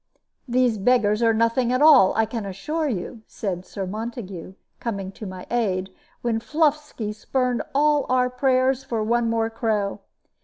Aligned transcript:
"These 0.47 0.79
beggars 0.79 1.21
are 1.21 1.31
nothing 1.31 1.71
at 1.71 1.79
all, 1.79 2.15
I 2.15 2.25
can 2.25 2.43
assure 2.43 2.89
you," 2.89 3.21
said 3.27 3.67
Sir 3.67 3.85
Montague, 3.85 4.55
coming 4.79 5.11
to 5.11 5.27
my 5.27 5.45
aid, 5.51 5.91
when 6.23 6.39
Fluffsky 6.39 7.13
spurned 7.13 7.61
all 7.75 8.07
our 8.09 8.27
prayers 8.31 8.83
for 8.83 9.03
one 9.03 9.29
more 9.29 9.51
crow. 9.51 9.99